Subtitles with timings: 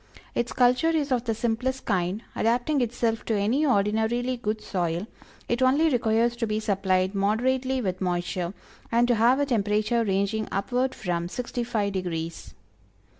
[0.33, 5.05] Its culture is of the simplest kind, adapting itself to any ordinarily good soil,
[5.47, 8.51] it only requires to be supplied moderately with moisture
[8.91, 12.55] and to have a temperature ranging upward from sixty five degrees.